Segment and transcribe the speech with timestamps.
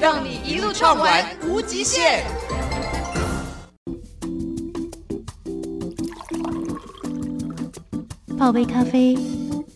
[0.00, 2.24] 让你一路畅玩无极限。
[8.38, 9.18] 泡杯咖啡，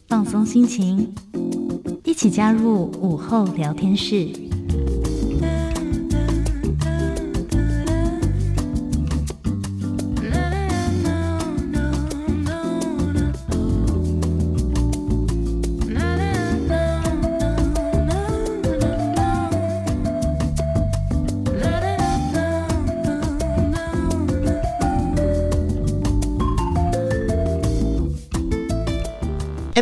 [0.06, 1.12] 放松心情，
[2.04, 4.41] 一起加入午后聊天室。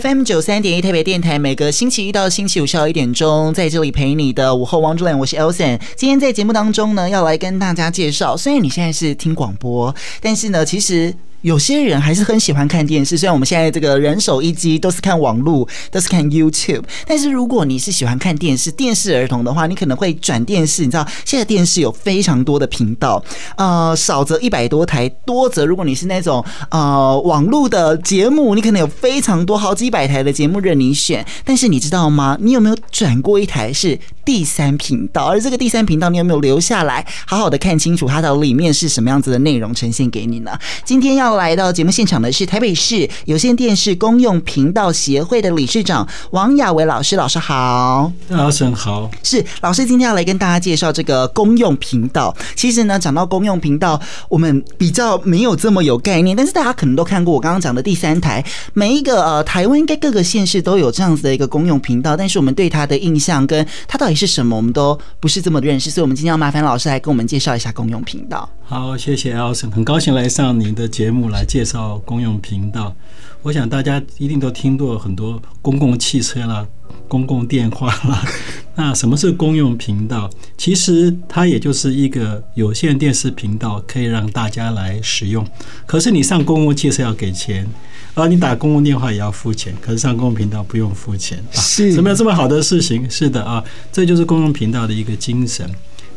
[0.01, 5.79] FM 九三点一台北电台，每个星期一到星期五下午一点钟，在这里陪你的午后王主任我是 Elson。
[5.95, 11.15] 今天在节目当中呢，要来跟大家介绍，虽然你现在是听广播，但是呢，其实。
[11.43, 20.83] 有些人还是很喜欢看电视，虽然我们现在这个人手一机都是看网络，都是看 YouTube，但是如果你是喜欢看电视、电视儿童的话，你可能会转电视。
[20.83, 23.23] 你知道现在电视有非常多的频道，
[23.57, 31.25] 呃，少则一百多台，多则如果你是那种呃网络的节目，你可能有非常多好几百台的节目任你选。
[31.43, 32.37] 但是你知道吗？
[32.41, 35.25] 你有没有转过一台是第三频道？
[35.25, 40.53] 而这个第三频道，你有没有留下来好好的看清楚它的里面是什么样子的内容呈现给你呢？
[40.85, 41.30] 今天要。
[41.37, 52.35] 来到节目现场的是台北市有线电视公用频道协会的理事长王雅维老师，老师好，老师好，是老师今天要来跟大家介绍这个公用频道。
[52.55, 58.45] 其实呢，讲到公用频道，我们比较没有这么有概念，但是大家可能都看过我刚刚讲的第三台。
[58.73, 65.91] 每一个呃，台湾应该各个县市都有这样子的一个公用频道，但是我们对它的印象跟它到底是什么，我们都不是这么认识。
[65.91, 68.49] 所以，我们今天要麻烦老师来跟我们介绍一下公用频道。
[68.65, 72.95] 好，谢谢阿沈很高兴来上您的节目来介绍公用频道。
[73.43, 76.67] 我想大家一定都听过很多公共汽车啦、
[77.09, 78.23] 公共电话啦。
[78.77, 80.31] 那什么是公用频道？
[80.57, 85.47] 其实它也就是一个有线电视频道，可以让大家来使用。
[85.87, 87.67] 可是你上公共汽车要给钱，
[88.15, 89.75] 啊你打公共电话也要付钱。
[89.81, 91.93] 可是上公共频道不用付钱啊，是？
[91.95, 93.09] 怎么有这么好的事情？
[93.11, 95.69] 是的啊，这就是公用频道的一个精神。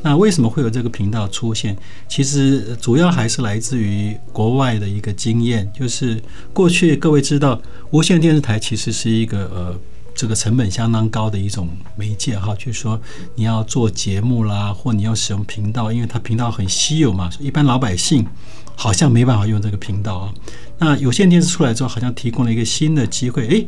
[0.05, 1.75] 那为什么会有这个频道出现？
[2.09, 6.21] 其实主要还是来自于国外的一个经验，就是
[6.51, 7.59] 过去各位知道，
[7.91, 9.79] 无线电视台其实是一个呃
[10.13, 12.99] 这个成本相当高的一种媒介哈，就是说
[13.35, 18.27] 你要做节目啦，或你要使用频道，因为它频道很稀有嘛，一般老百姓
[18.75, 20.33] 好像没办法用这个频道啊。
[20.79, 23.65] 那有线电视出来之后，好像提供了一个新的机会，诶，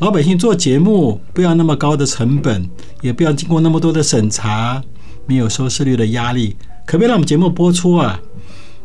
[0.00, 2.68] 老百姓做节目不要那么高的成本，
[3.02, 4.82] 也不要经过那么多的审查。
[5.26, 6.56] 没有收视率的压力，
[6.86, 8.20] 可不可以让我们节目播出啊？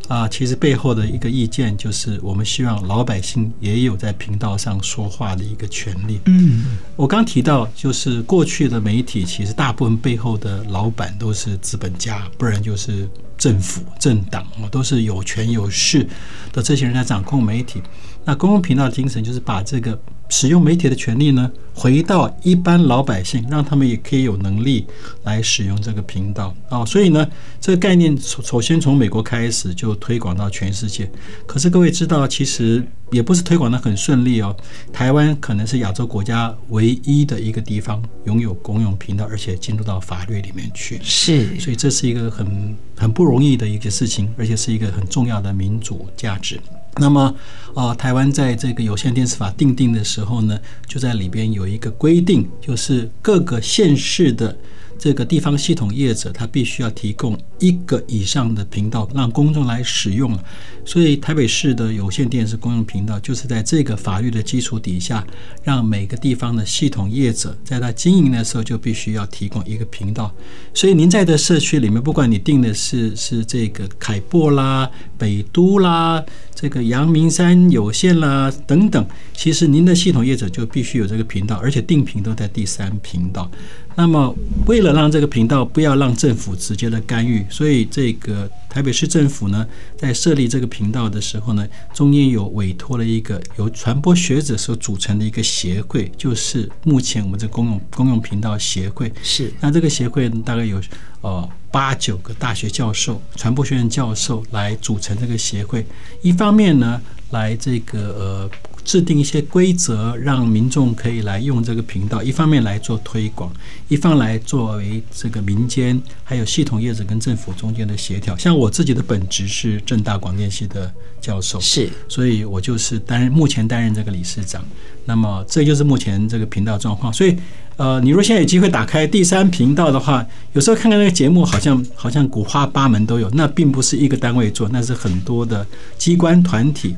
[0.07, 6.19] 啊，其实背后的一个意见就是，我们希望老百姓也有在频道上说话的一个权利。
[6.25, 13.07] 嗯，我刚提到，就是过去的媒体，其实大部分背后的老板都是资本家，不然就是
[13.37, 16.05] 政府、政党，都是有权有势
[16.51, 17.81] 的这些人在掌控媒体。
[18.25, 19.97] 那公共频道的精神就是把这个。
[20.31, 24.87] 使用媒体的权利呢，回到一般老百姓，让他们也可以有能力
[25.25, 26.85] 来使用这个频道哦。
[26.85, 27.27] 所以呢，
[27.59, 31.11] 这个概念首首先从美国开始就推广到全世界。
[31.45, 32.81] 可是各位知道，其实
[33.11, 34.55] 也不是推广的很顺利哦。
[34.93, 40.97] 台湾可能是亚洲国家唯一的一个地方拥有公用频道，而且进入到法律里面去。
[41.03, 46.57] 是，所以这是一个很很不容易的一个事情，而且是一个很重要的民主价值。
[46.97, 47.33] 那么，
[47.73, 54.55] 呃，台湾在这个有线电视法订定的时候呢，就在里边有一个规定，就是各个县市的。
[54.99, 60.37] 这个地方系统业者，他必须要提供一个以上的频道让公众来使用，
[60.85, 65.25] 所以台北市的有线电视公用频道就是在这个法律的基础底下，
[65.63, 70.31] 让每个地方的系统业者在他经营的时候就必须要提供一个频道。
[70.71, 74.87] 所以您在的社区里面，不管你订的是是这个凯擘啦、
[75.17, 76.23] 北都啦、
[76.61, 79.03] 这个阳明山有限啦等等，
[79.33, 83.49] 其实您的系统业者就必须有这个频道，而且定频都在第三频道。
[83.95, 84.31] 那么，
[84.67, 99.11] 为了让这个频道不要让政府直接的干预，所以这个台北市政府呢，在设立这个频道的时候呢，中间有委托了一个由传播学者所组成的一个协会，就是目前我们这公用公用频道协会。
[99.21, 100.81] 是，那这个协会大概有
[101.19, 105.85] 呃八九个大学教授、传播学院教授来组成这个协会，
[106.21, 107.01] 一方面呢，
[107.31, 108.51] 来这个呃。
[108.83, 113.51] 制定一些规则，让民众可以来用这个频道，一方面来做推广，
[113.87, 118.35] 一方来作为这个民间还有系统业者跟政府中间的协调。
[118.37, 124.63] 像我自己的本职是正大广电系的教授，是，所以我就是担任目前担任这个理事长。
[125.05, 127.11] 那么这就是目前这个频道状况。
[127.11, 127.35] 所以，
[127.81, 130.23] 呃，你如果现在有机会打开第三频道的话，
[130.53, 133.27] 有时候看看那个节目，好像好像五花八门都有。
[133.31, 135.65] 那并不是一个单位做，那是很多的
[135.97, 136.95] 机关团体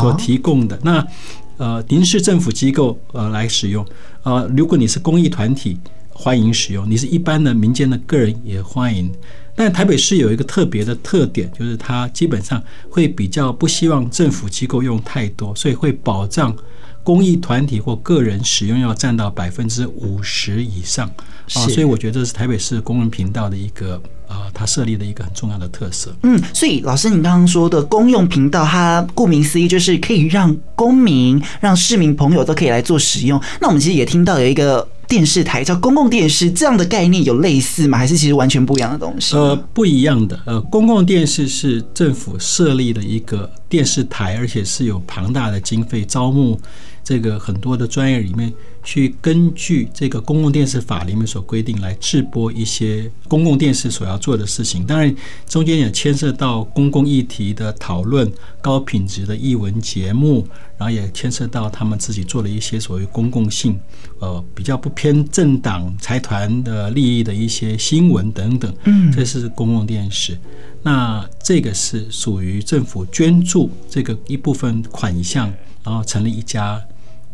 [0.00, 0.76] 所提供的。
[0.82, 1.06] 那
[1.56, 3.86] 呃，您是政府机构呃来使用，
[4.24, 5.78] 呃，如果你是公益团体，
[6.12, 9.08] 欢迎使用；你是一般的民间的个人也欢迎。
[9.54, 12.60] 但台北市有一个特别的特点，就是它基本上
[12.90, 16.52] 会比较不希望政府机构用太多，所以会保障。
[17.04, 21.06] 公益团体或个人使用要占到百分之五十以上
[21.52, 26.16] 啊，所以我觉得这是台北市公用频道的一个啊，它设立的一个很重要的特色。
[26.22, 33.38] 嗯，所以老师，你刚刚说的公用频道，它顾名思义就是可以让公民、让市民朋友都可以来做使用。
[33.60, 37.98] 那我们其实也听到有一个电视台叫公共电视，这样的概念有类似吗？
[37.98, 39.36] 还是其实完全不一样的东西？
[39.36, 40.40] 呃，不一样的。
[40.46, 46.58] 呃，公共电视是政府设立的一个电视台，而且是有庞大的经费招募。
[47.04, 48.50] 这个很多的专业里面，
[48.82, 54.86] 去根据这个公共电视法里面所规定来制播一些公共电视所要做的事情。
[54.86, 55.14] 当然，
[55.46, 60.48] 中间也牵涉到公共议题的讨论、高品质的译文节目，
[60.78, 63.78] 然后也牵涉到他们自己做了一些所谓公共性，
[64.20, 68.74] 呃，比较不偏政党财团的利益的一些新闻等等。
[68.84, 70.38] 嗯，这是公共电视。
[70.82, 75.52] 那这个是属于政府捐助这个一部分款项，
[75.82, 76.82] 然后成立一家。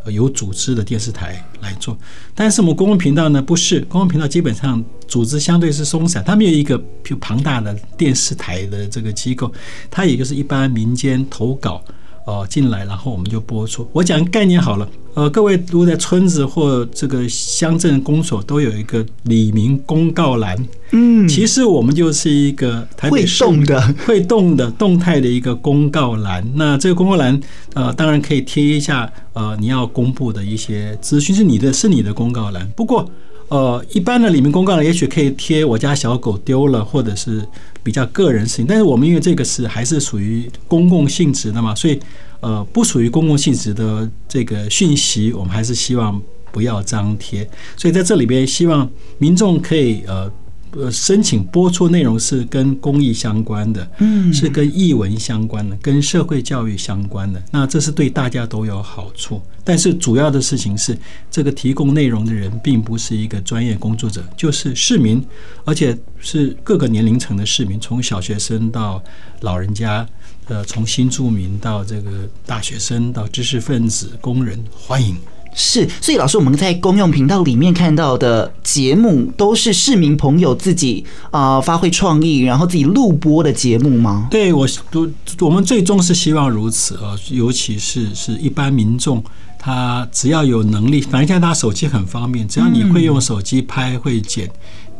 [0.06, 1.96] 有组织的电视台来做，
[2.34, 9.52] 但是我们公共频道呢，不是公共频道，基本上组织相对是松散，它没有一个比较庞大的电视台的这个机构，
[9.90, 11.82] 它也就是一般民间投稿。
[12.30, 13.88] 哦，进来，然后我们就播出。
[13.92, 20.56] 我讲概念好了，呃，各位如果在村子或这个乡镇公所都有一个李明公告栏，
[20.92, 26.46] 嗯，其实我们就是一个台北市会动的、 会动的动态的一个公告栏。
[26.54, 27.40] 那这个公告栏，
[27.74, 32.68] 呃，当然可以贴一下，呃，你要公布的一些资讯是你的，是你的公告栏。
[32.76, 33.08] 不过，
[33.50, 37.46] 呃，一般的里面公告呢也许可以贴我家小狗丢了，或者是。
[37.82, 41.98] 比较个人事情，但是我们因为这个是还是属于公共性质的嘛，所以
[42.40, 46.20] 呃不属于公共性质的这个讯息，我们还是希望
[46.52, 47.48] 不要张贴。
[47.78, 48.86] 所以在这里边，希望
[49.16, 50.30] 民众可以呃。
[50.72, 57.42] 呃，申请播出内容是跟公益相关的，嗯，是跟译文相关的，跟社会教育相关的。
[57.50, 59.40] 那这是对大家都有好处。
[59.62, 60.96] 但是主要的事情是，
[61.30, 65.24] 这个提供内容的人并不是一个专业工作者，就是市民，
[65.64, 69.02] 而且是各个年龄层的市民，从小学生到
[69.40, 70.06] 老人家，
[70.46, 75.16] 呃，从新住民到这个大学生到知识分子、工人，欢迎。
[75.52, 84.28] 是，所以老师，我们在公用频道里面看到的节目，都是市民朋友自己啊、呃、发挥创意，然后自己录播的节目吗？
[84.30, 85.10] 对，我都
[85.40, 89.22] 我们最终是希望如此啊，尤其是是一般民众，
[89.58, 94.48] 他只要有能力，反正现在他手机很方便，只要你会用手机拍会剪。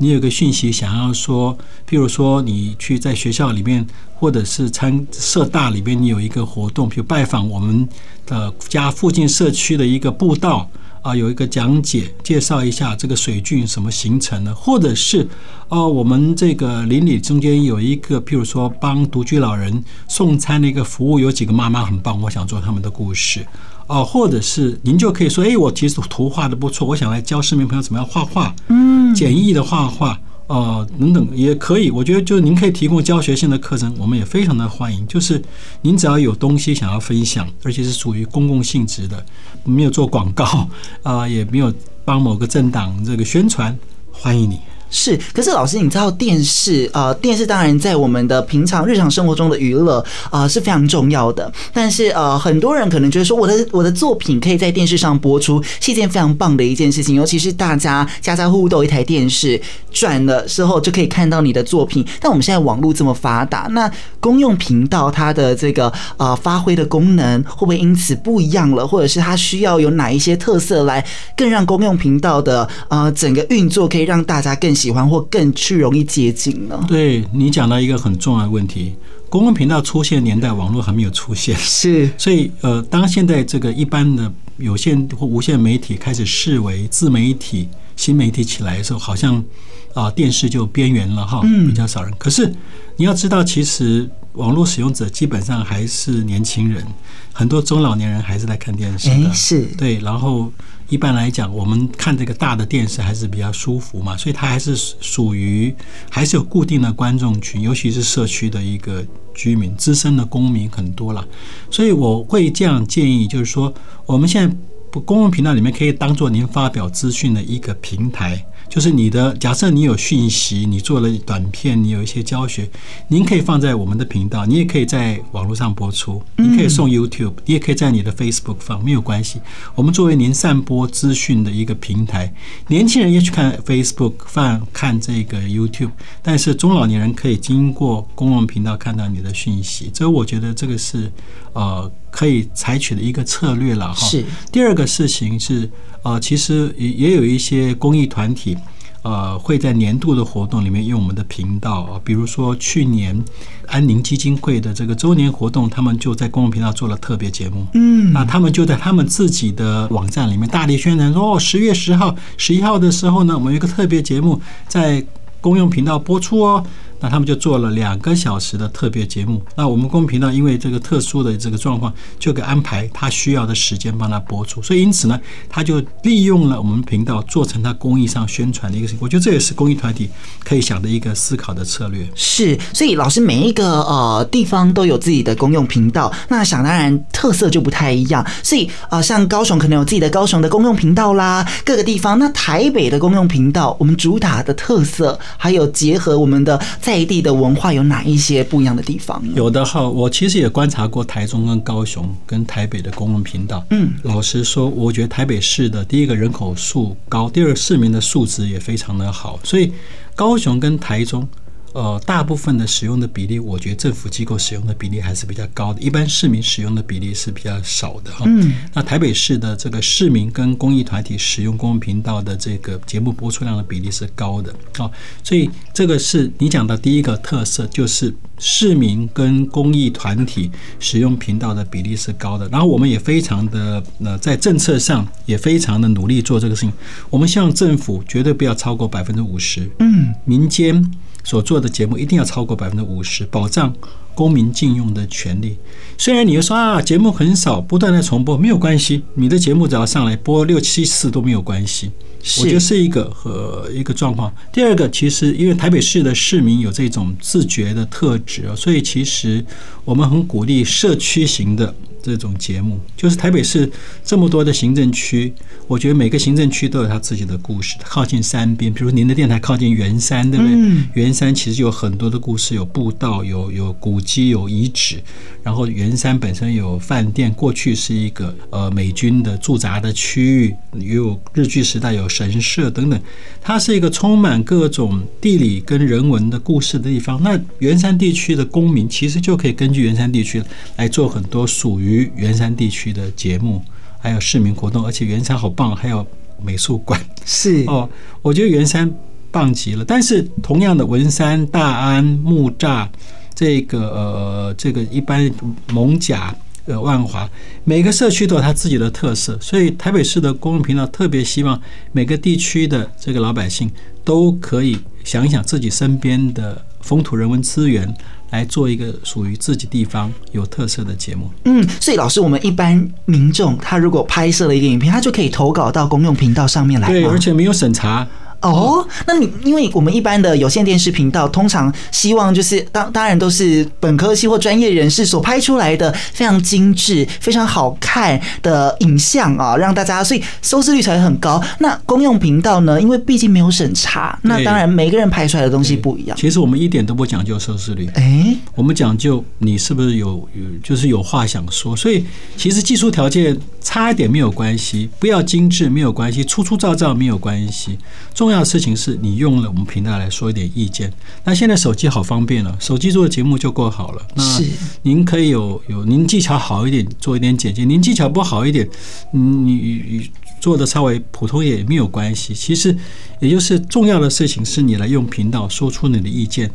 [0.03, 1.55] 你有个讯息想要说，
[1.87, 7.87] 譬如说你去在学校里面，或者是参社大里边，你有一个活动，譬如拜访我们
[8.25, 10.67] 的家附近社区的一个步道
[11.03, 15.29] 啊，有一个讲解，介绍一下这个水郡什么形成的，或者是
[15.69, 23.45] 哦，我们这个邻里中间有一个，譬如说帮独居老人送餐的一个服务，有几个妈妈很棒，我想做他们的故事。
[23.91, 30.17] 哦，或者是您就可以说，哎，我其实图画的不错，我想来教市民朋友怎么样画画，嗯，简易的画画，
[30.47, 31.91] 呃，等等也可以。
[31.91, 35.05] 我觉得就是您可以提供教学性的课程，我们也非常的欢迎。
[35.09, 35.43] 就是
[35.83, 39.27] 您只要有东西想要分享，而且是属于公共性质的，
[39.65, 40.45] 没有做广告，
[41.03, 43.77] 啊、呃，也没有帮某个政党这个宣传，
[44.13, 44.61] 欢迎你。
[44.91, 51.51] 是，可是老师，你知道电视啊、呃，电视当然在我们的平常日常生活中的娱乐啊是非常重要的。
[51.73, 57.15] 但是呃，很多人可能觉得说，我的我的作品可以在电视上播出，是一件非常棒的一件事情。
[57.15, 59.61] 尤其是大家家家户户都有一台电视，
[59.93, 62.05] 转了时候就可以看到你的作品。
[62.21, 71.05] 但我们现在网络这么发达，那公用频道它的这个呃发挥的功能会不会因此不一样了，或者是它需要有哪一些特色来
[71.37, 76.83] 更让公用频道的呃整个运作可以让大家更喜欢或更去容易接近呢？
[76.89, 78.95] 对，你讲到一个很重要的问题。
[79.29, 89.45] 公共频道出现年代，网络还没有出现，是，所以呃，当现在这个一般的有线或无线媒体开始视为自媒体、新媒体起来的时候，好像
[89.93, 92.13] 啊电视就边缘了哈，比较少人。
[92.19, 92.51] 可是
[92.97, 96.85] 你要知道，其实网络使用者基本上还是年轻人，
[97.33, 100.53] 很多中老年人还是在看电视的，是对，然后。
[100.89, 105.73] 一般来讲，我们看这个大的电视还是比较舒服嘛，所以它还是属于
[106.11, 111.25] 还是有固定的观众群，尤其是社区的一个居民、资深的公民很多了，
[111.71, 113.73] 所以我会这样建议，就是说
[114.05, 114.53] 我们现在
[114.91, 118.45] 不公共频道里面可以当做您发表资讯的一个平台。
[118.71, 122.71] 就是你的，假设你有讯息，你做了短片，你有一些教学，
[123.09, 129.41] 您可以放在我们的频道，你也可以在网络上播出，你可以送 YouTube，你也可以在你的 Facebook 放，没有关系。
[129.75, 132.33] 我们作为您散播资讯的一个平台，
[132.69, 135.91] 年轻人也去看 Facebook 放看这个 YouTube，
[136.23, 141.11] 但是中老年人可以经过公共频道看到你的讯息，所以我觉得这个是
[141.53, 144.07] 呃可以采取的一个策略了哈。
[144.07, 144.25] 是。
[144.51, 145.71] 第二个事情是。
[146.03, 148.57] 呃，其实也也有一些公益团体，
[149.03, 153.23] 呃，会在年度的活动里面用我们的频道啊，比如说去年
[153.67, 157.67] 安宁基金会的这个周年活动，他们就在公共频道做了特别节目。
[157.75, 165.05] 嗯，那他们就在他们自己的网站里面大力宣传说，哦，十月十号、十一号的时候呢，我们有一个特别节目在
[165.43, 166.65] 公用频道播出哦。
[167.01, 169.43] 那他们就做了两个小时的特别节目。
[169.57, 174.61] 那我们公频道因为这个特殊的这个状况，就给安排他需要的时间帮他播出。
[174.63, 178.99] 所以因此呢，他就利用了我们频道做成他公益上宣传的一个事情。
[179.03, 180.11] 我觉得这也是公益团体
[180.45, 182.07] 可以想的一个思考的策略。
[182.15, 188.25] 是，所以老师每一个呃地方都有自己的公用频道，那想当然特色就不太一样。
[188.43, 192.19] 所以啊、呃，像高雄可能有自己的高雄的公用频道啦，各个地方。
[192.19, 196.61] 那台北的公用频道，我们主打的特色，还有结合我们的。
[197.05, 199.23] 地的文化有哪一些不一样的地方？
[199.35, 203.65] 有的哈，我其实也观察过台中跟高雄跟台北的公共频道。
[203.71, 209.73] 嗯，老实说，我觉得台北市的第一个人口数高，第二市民的素质也非常的好，所以
[210.15, 211.27] 高雄跟台中。
[211.73, 218.25] 呃，大部分的使用的比例，我觉得政府机构使用的比例还是比较高的，一般市民使用的比例是比较少的哈。
[218.27, 224.91] 嗯，那台北市的这个市民跟公益团体使用公共频道的这个节目播出量的比例是高的啊，
[225.23, 230.51] 所以这个是你讲的第一个特色，就是市民跟公益团体
[230.81, 232.49] 使用频道的比例是高的。
[232.49, 236.73] 然后我们也非常的呃，在政策上也非常的努力做这个事情。
[237.11, 240.91] 我们希望政府绝对不要超过百分之五十，嗯，民间。
[241.23, 243.75] 所做的节目一定要超过百分之五十，保障
[244.15, 245.57] 公民禁用的权利。
[245.97, 251.91] 虽然你又说啊，节目很少，不断的重播，没有关系，你的节目只要上来播六七次都没有关系。
[252.39, 254.31] 我觉得是一个和一个状况。
[254.53, 259.45] 第二个，其实因为台北市的市民有这种自觉的特质，所以其实
[259.85, 261.75] 我们很鼓励社区型的。
[262.03, 263.71] 这种节目就是台北市
[264.05, 265.33] 这么多的行政区，
[265.67, 267.77] 我觉得每个行政区都有它自己的故事。
[267.83, 270.57] 靠近山边，比如您的电台靠近圆山，对不对？
[270.95, 275.03] 圆山其实有很多的故事，有步道，有有古迹，有遗址。
[275.43, 283.01] 然后圆山本身有饭店，过去是一个呃美军的驻扎的区域，也有日据时代有神社等等。
[283.41, 287.21] 它是一个充满各种地理跟人文的故事的地方。
[287.23, 290.43] 那圆山地区的公民其实就可以根据圆山地区
[290.77, 291.90] 来做很多属于。
[291.91, 293.63] 于圆山地区的节目，
[293.99, 296.07] 还有市民活动，而且圆山好棒，还有
[296.43, 297.89] 美术馆，是 哦，
[298.23, 298.91] 我觉得圆山
[299.31, 299.85] 棒极了。
[299.85, 302.89] 但是同样的，文山、大安、木栅，
[303.35, 305.31] 这个呃，这个一般
[305.73, 306.35] 蒙甲、
[306.67, 307.29] 呃万华，
[307.65, 311.61] 每个社区都有它自己的特色，所以台北市的公共频道特别希望
[311.93, 313.71] 每个地区的这个老百姓
[314.05, 317.93] 都可以想一想自己身边的风土人文资源。
[318.31, 321.31] 来做一个属于自己地方有特色的节目。
[321.45, 326.89] 嗯，所以老师，我们一般民众他如果拍摄了一个影片，他就可以投稿到公用频道上面来。
[326.89, 328.07] 对，而且没有审查。
[328.41, 341.43] 哦，那你因为我们一般的有线电视频道，通常希望就是当当然都是本科系或专业人士所拍出来的非常精致、非常好看的影像啊，让大家所以收视率才会很高。
[341.59, 342.81] 那公用频道呢？
[342.81, 346.17] 因为毕竟没有审查，那当然每个人拍出来的东西不一样。
[346.17, 351.77] 其实我们一点都不讲究收视率，哎，我们讲究你是不是有有就是有话想说。
[351.77, 352.05] 所以
[352.37, 357.79] 其实技术条件差一点没有关系，不要精致没有关系，粗粗糙糙没有关系。
[358.15, 360.93] 重要的事情是你用了我们频道来说一点意见。
[361.25, 364.07] 那现在手机好方便了，手机做的节目就够好了。
[364.15, 364.41] 那
[364.83, 368.69] 您可以有有您技巧好一点，做一点简介；您技巧不好一点，
[369.13, 372.33] 你你做的稍微普通也没有关系。
[372.35, 372.77] 其实，
[373.21, 376.51] 也就是重要的事情是你来用频道说出你的意见。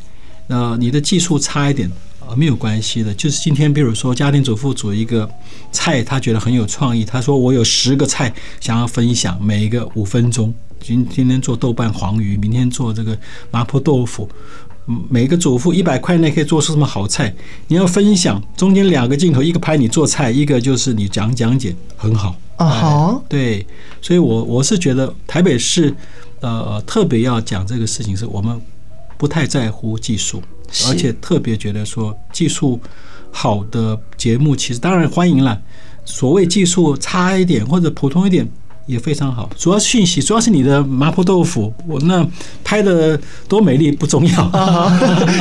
[0.48, 1.90] 呃，你的技术差一点。
[2.28, 5.30] 呃，没有关系的，就是今天，比如说家庭主妇煮一个
[5.72, 7.06] 菜，他觉得很有创意。
[7.06, 10.54] 他说：“我有十个菜想要分享，每一个五分钟。
[10.80, 13.18] 今今天做豆瓣黄鱼，明天做这个
[13.52, 14.28] 麻婆豆腐。
[15.10, 17.34] 每个主妇一百块内可以做出什么好菜？
[17.68, 22.36] 你要分享，中间两个镜头，一个拍你做菜，一个就是你讲讲解，很好。
[22.58, 23.66] 啊好，对，
[24.02, 25.94] 所以我我是觉得台北市
[26.40, 28.60] 呃特别要讲这个事情，是我们
[29.18, 30.42] 不太在乎技术。”
[30.88, 32.80] 而且特别觉得说技术
[33.32, 35.62] 好的节目，其实当然欢迎了。
[36.04, 38.48] 所谓技术差一点或者普通一点
[38.86, 39.50] 也非常好。
[39.58, 42.26] 主要是讯息，主要是你的麻婆豆腐，我那
[42.64, 44.52] 拍的多美丽不重要。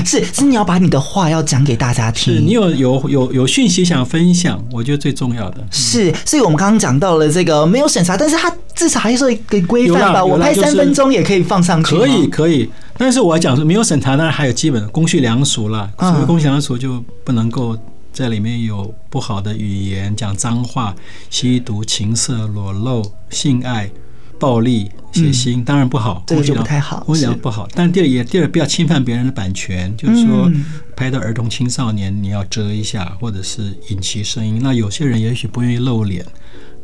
[0.04, 2.34] 是 是，你要把你的话要讲给大家听。
[2.34, 5.64] 是你有有有有讯息想分享，我觉得最重要的。
[5.70, 10.24] 是，所以我们刚刚讲到了这个没有审查，但是它至少还是一个规范吧？
[10.24, 11.96] 我拍三分钟也可以放上去。
[11.96, 12.70] 可以可以。
[12.96, 15.90] 但是我要讲说，没有审查，当然还有基本的公序良俗了。
[15.98, 17.76] 所谓公序良俗，就不能够
[18.14, 20.94] 在里面有不好的语言，讲脏话、
[21.28, 23.90] 吸毒、情色、裸露、性爱、
[24.38, 26.22] 暴力、血腥，当然不好。
[26.26, 27.68] 这个就不太好，公序良俗不好。
[27.74, 30.50] 但第二也第二，不要侵犯别人的版权，就是说
[30.96, 34.60] 拍到儿童青少年，你要遮一下，或者是隐其声音。
[34.62, 36.24] 那有些人也许不愿意露脸。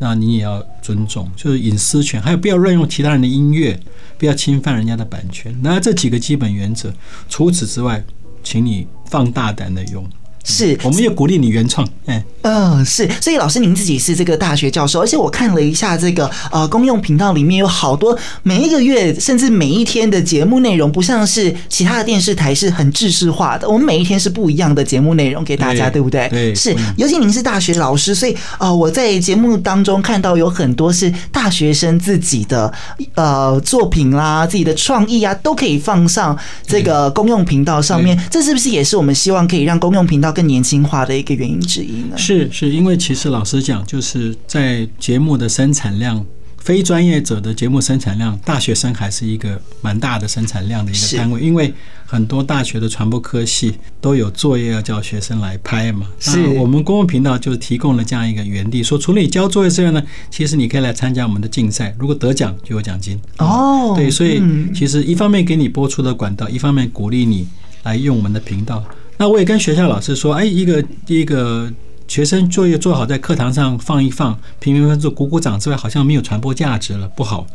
[0.02, 3.78] 那你也要尊重，就是隐私权，还有不要乱用其他人的音乐，
[4.16, 5.54] 不要侵犯人家的版权。
[5.62, 6.90] 那这几个基本原则，
[7.28, 8.02] 除此之外，
[8.42, 10.02] 请你放大胆的用。
[10.44, 11.86] 是，我们也鼓励你原创。
[12.06, 13.08] 哎，嗯，是。
[13.20, 23.68] 所以老师您自己是这个大学教授，而且我看了一下这个呃公用频道里面有好多每一个月甚至每一天的节目内容，不像是其他的电视台是很制式化的。
[23.68, 26.28] 我们每一天是不一样的节目内容给大家，对，对不对？
[26.28, 26.74] 对，是。
[26.96, 32.72] 尤其您是大学老师，所以呃我在节目当中看到有很多是大学生自己的
[33.14, 38.18] 呃作品啦、自己的创意啊，都可以放上这个公用频道上面。
[38.30, 42.16] 这是不是也是我们希望可以让公用频道更年轻化的一个原因之一呢？
[42.16, 46.24] 是，是因为其实老实讲，就是在节目的生产量，
[46.56, 51.42] 非专业者的节目生产量，大学生还是一个蛮大的生产量的一个单位。
[51.42, 51.74] 因为
[52.06, 56.06] 很多大学的传播科系都有作业要叫学生来拍嘛。
[56.18, 63.20] 是，我们公共频道就提供了这样一个园地，说除了你交作业之外呢，其实你可以来参加我们的竞赛，如果得奖就有奖金。
[63.36, 64.42] 哦，对，所以
[64.74, 67.46] 其实一方面给你播出的管道，一方面鼓励你
[67.82, 68.82] 来用我们的频道。
[69.20, 71.70] 那我也跟学校老师说，哎，一个一个
[72.08, 77.46] 学生作业做好，在课堂上放一放，评评分做鼓鼓掌之外，好像没有传播价值了，不好。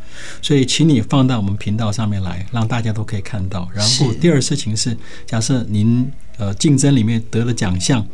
[0.44, 3.68] 所以，请你放到我们频道上面来，让大家都可以看到。
[3.74, 8.06] 然后，第二事情是，假设您呃竞争里面得了奖项。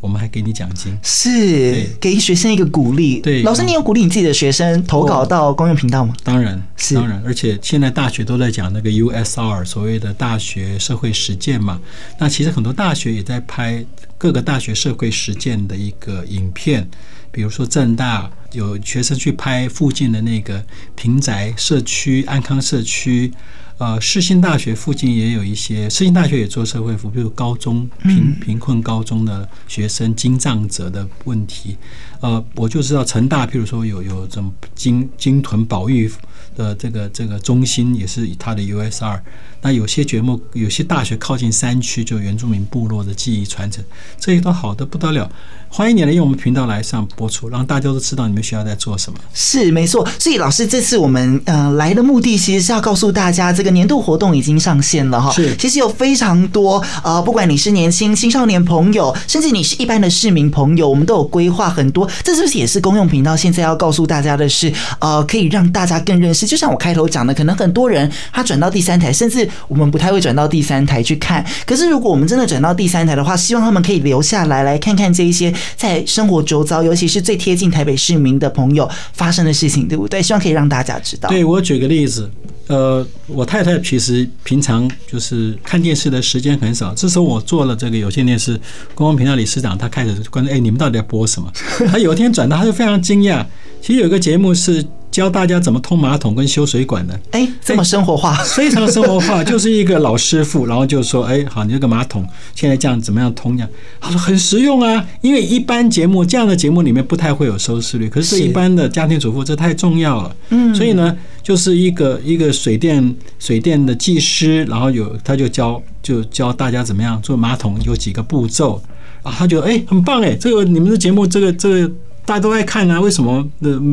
[0.00, 3.20] 我们还给你奖金，是给学生一个鼓励。
[3.20, 6.14] 对，老师，你有鼓励你自己的学生投稿到公用频道吗？
[6.22, 7.20] 当然，是当然。
[7.26, 11.80] 而且现在大学都在讲那个 USR，所谓的大学社会实践嘛。
[12.18, 13.84] 那其实很多大学也在拍
[14.16, 16.88] 各个大学社会实践的一个影片，
[17.32, 23.32] 比如说正大有学生去拍附近的那个平宅社区、安康社区。
[23.78, 31.76] 呃，世新大学附近也有一些，世新大学也做社会服务，比如高中贫贫困高中的学生经障者的问题。
[32.20, 36.10] 呃，我就知道成大，譬如说有有这种鲸鲸豚保育
[36.56, 39.20] 的这个这个中心，也是以它的 USR。
[39.60, 43.84] 那有些节目，有些大学靠近山区，就原住民部落的记忆传承，
[44.18, 45.30] 这些都好的不得了。
[45.70, 49.18] 欢迎你来用我们频道来上播出，让大家都知道你们学校在做什么。
[49.34, 55.30] 是没错，所以老师这次我们呃来的目的，其实是要告诉大家，这个年度活动已经上线了哈。
[55.32, 62.08] 是，其实有非常多呃，不管你是年轻青少年朋友，甚至你是一般的市民朋友，我们都有规划很多。
[62.22, 66.46] 这是不是也是公用频道现在要告诉大家的是，呃，可以让大家更认识？
[66.46, 71.44] 就像我开头讲的，可能很多人他转到第三台，甚至我们不太会转到第三台去看。
[71.66, 80.22] 可是如果我们真的转到第三台的话，希望他们可以留下来，来看看这一些在生活周遭，尤其是最贴近台北市民的朋友发生的事情，对不对？
[80.22, 81.28] 希望可以让大家知道。
[81.28, 82.30] 对，我举个例子，
[82.66, 86.94] 呃，我太太其实平常就是看电视的时间很少。
[86.94, 88.58] 自从我做了这个有线电视
[88.94, 91.50] 公共频道理事长，她开始关注，哎，你们到底在播什么？
[91.90, 93.44] 她有一天转到，她就非常惊讶。
[93.80, 94.84] 其实有个节目是。
[95.18, 97.20] 教大家怎么通马桶跟修水管的。
[97.32, 103.68] 哎，这么生活化， 非常生活化， 就是一个老师傅，然后就说：“哎，好，你这个马桶现在这样怎么样通？”呀
[104.00, 110.36] 他说很实用啊，因为一般节目这样的节目里面不太会有收视率，可是对一般的家庭主妇这太重要了。
[110.50, 118.80] 嗯，所以呢，就是一个一个水电水电的技师，然后有他就教就教大家怎么样做马桶，有几个步骤
[119.24, 121.92] 啊，他觉得哎很棒哎，这个你们的节目这个这个。
[122.28, 123.42] 大家都爱看啊，为什么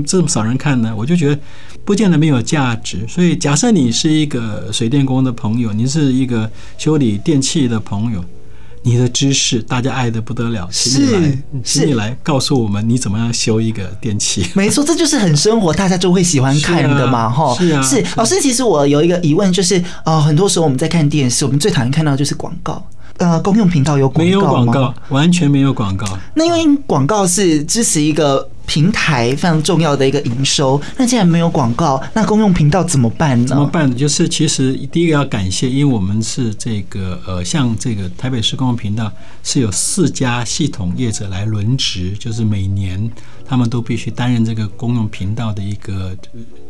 [0.05, 0.93] 这么少人看呢？
[0.93, 1.39] 我就觉得
[1.85, 3.05] 不见得没有价值。
[3.07, 8.21] 所以，假设你是一个水电工的朋友，你是一个修理电器的朋友，
[8.83, 14.45] 你的知识大家爱的不得了，请你来，请你来告诉我们你怎么样修一个电器。
[14.53, 17.55] 没错，这就是很生活，大家就会喜欢看的嘛， 哈。
[17.57, 18.41] 是啊，是老师。
[18.41, 22.85] 其实我有一个疑问，就是呃，很多时候我们在看电视，我们最讨厌看到的就是广告。
[23.17, 24.25] 呃，公用频道有广告吗？
[24.25, 26.05] 没有广告，完全没有广告。
[26.33, 30.81] 那因为广告是支持一个平台非常重要的一个营收。
[30.97, 33.47] 那既然没有广告，那公用频道怎么办呢？
[33.47, 33.95] 怎么办？
[33.95, 39.11] 就是其实第一个要感谢，因为我们是这个呃，像这个台北市公用频道
[39.43, 43.09] 是有四家系统业者来轮值，就是每年
[43.45, 46.15] 他们都必须担任这个公用频道的一个。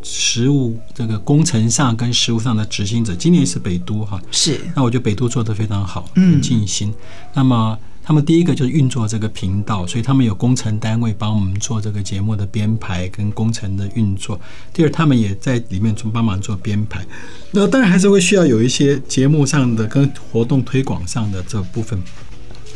[0.08, 4.62] 实务这个工程上跟实务上的执行者，今年是北都哈，是。
[4.76, 6.94] 那我觉得北都做得非常好，很尽心。
[7.34, 7.76] 那么
[8.06, 14.40] 他们第一个就是运作这个频道，所以他们有工程单位帮我们做这个节目的编排跟工程的运作。
[14.72, 17.04] 第二，他们也在里面从帮忙做编排。
[17.50, 22.00] 那当然还是会需要有一些节目上的跟活动推广上的这部分，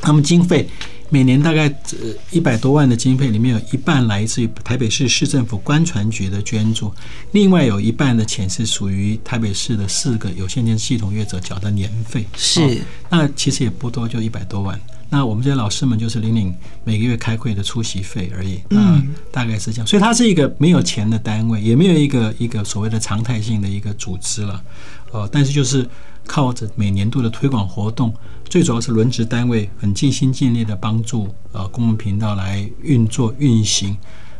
[0.01, 0.67] 他们经费。
[1.11, 6.93] 每年大概呃一百多万的经费里面有一半来自于台北市市政府观传局的捐助，
[7.31, 12.23] 另外有一半的钱是属于台北市的四个有线电视系统业者缴的年费。
[12.37, 14.79] 是，那其实也不多，就一百多万。
[15.09, 18.61] 那我们这些老师们就是领领每个月开会的出席费而已。
[18.69, 19.87] 嗯，大概是这样。
[19.87, 24.63] 所以它是一个没有钱的单位，也没有一个一个所谓的常态性的一个组织了。
[25.11, 25.87] 呃，但是就是。
[26.27, 28.13] 靠着每年度的推广活动，
[28.47, 33.97] 最主要是轮值单位很尽心尽力的帮助呃公共频道来运作运行，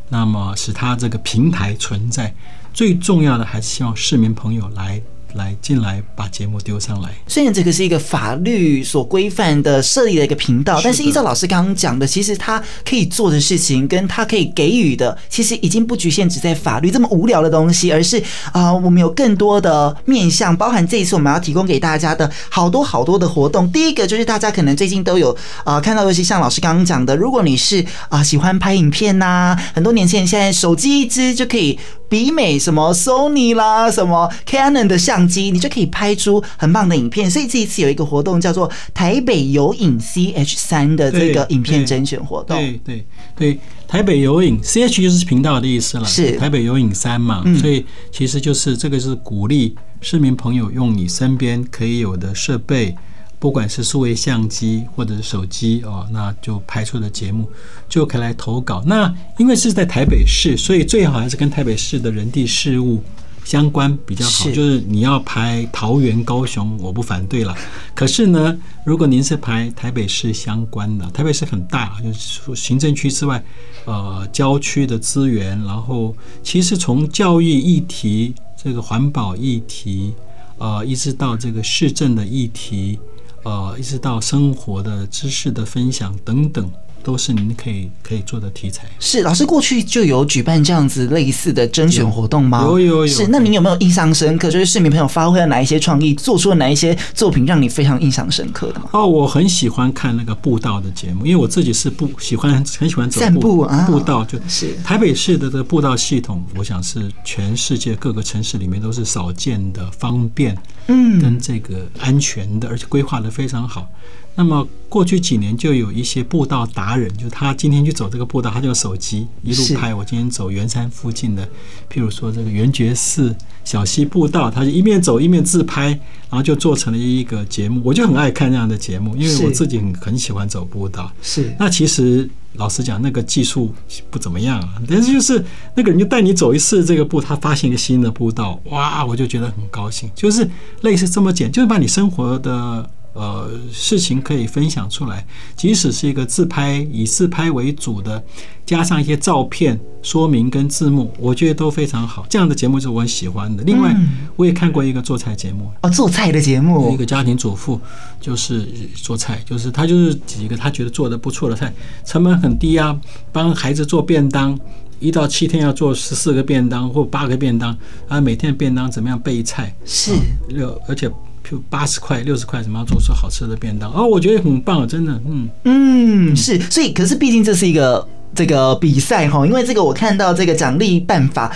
[0.07, 2.31] 那么使它这个平台存在，
[2.71, 5.01] 最重要的还是希望市民朋友来。
[5.33, 7.09] 来进来把节目丢上来。
[7.27, 18.17] 虽然这个是一个法律所规范的设立的一个频道，但是依照老师刚刚讲的，其实他可以做的事情，跟他可以给予的，其实已经不局限只在法律这么无聊的东西，而是
[18.51, 23.71] 啊、呃，我们有更多的面向，包含这一次我们要提供给大家的好多好多的活动。
[23.71, 25.31] 第一个就是大家可能最近都有
[25.63, 35.18] 啊、呃、看到，尤其像老师刚刚讲的，如果你是啊、呃、喜欢拍影片呐、啊，很多年轻人现在手机一支就可以比美什么 Sony 啦，什么 Canon 的相。
[35.19, 37.29] 相机，你就可以拍出很棒的影片。
[37.29, 42.57] 所以这一次有一个活动叫做台北有影 CH 三的这个影片甄选活动。
[42.57, 43.05] 对对
[43.35, 47.43] 对，对，台北有影 CH 就是频道的意思了，是台北有影三嘛。
[47.59, 52.95] 所以其实就是这个是鼓励市民朋友用你身边可以有的设备，
[53.39, 57.49] 不管是数位相机或者是手机哦，那就拍出的节目
[57.87, 58.83] 就可以来投稿。
[58.85, 63.03] 那因为是在台北市，所以最好还是跟台北市的人地事务。
[63.49, 67.57] 相关比较好，就是你要拍桃园、高雄，我不反对了。
[67.95, 73.43] 可是呢，如果您是拍台北市相关的，台北市很大，就是行政区之外，
[73.85, 80.13] 呃，郊区的资源，然后其实从教育议题、这个环保议题，
[80.59, 82.99] 呃，一直到这个市政的议题，
[83.41, 86.71] 呃，一直到生活的知识的分享等等。
[87.03, 88.87] 都是您可以可以做的题材。
[88.99, 92.63] 是老师过去就有举办这样子类似的甄选活动吗？
[92.63, 93.07] 有有有。
[93.07, 94.49] 是，那您有没有印象深刻？
[94.49, 98.89] 就是市民朋友发挥了哪一些创意，做出了哪一些作品，让你非常印象深刻的吗？
[98.93, 110.57] 哦，我很喜欢看那个步道的节目，因为我自己是不喜欢很喜欢走步散步啊，步道就是台北市的这个步道系统，我想是全世界各个城市里面都是少见的方便，
[110.87, 113.89] 嗯，跟这个安全的，而且规划的非常好。
[114.35, 119.93] 那么过去几年就有一些步道达人，就是他今天去走这个步道，他就手机一路拍。
[119.93, 121.45] 我今天走圆山附近的，
[121.91, 125.87] 譬如说这个圆觉寺小溪步道，他就一面走一面自拍，
[126.29, 127.81] 然后就做成了一个节目。
[127.83, 131.11] 我就很爱看这样的节目，因为我自己很很喜欢走步道。
[131.21, 131.53] 是。
[131.59, 133.75] 那其实老实讲，那个技术
[134.09, 135.43] 不怎么样啊，但是就是
[135.75, 140.09] 那个人就带你走一次这个步，他发现一个新的步道，哇，我就觉得很高兴。
[140.15, 140.49] 就是
[140.81, 142.89] 类似这么简，就是把你生活的。
[143.13, 148.23] 呃，事情可以分享出来，即使是一个自拍，以自拍为主的，
[148.65, 152.25] 加上一些照片说明跟字幕，我觉得都非常好。
[152.29, 153.63] 这样的节目是我很喜欢的。
[153.63, 153.95] 另外，
[154.35, 157.79] 我也看过一个做菜节目哦，做菜的节目，一个家庭主妇
[158.21, 161.73] 就是做菜，就是他就是几个他觉得做的不错的菜，
[162.05, 162.97] 成本很低啊，
[163.31, 164.57] 帮孩子做便当。
[165.01, 167.73] 一到七天要做十四个便当或八个便当，
[168.09, 170.11] 啊，每天便当怎么样备菜是
[170.49, 171.09] 六，而且
[171.49, 173.91] 就八十块六十块怎么样做出好吃的便当？
[173.91, 181.51] 哦，我觉得很棒，真的，嗯嗯，是，所以可是毕竟这是一个这个比赛哈，因为这个我看到这个奖励办法。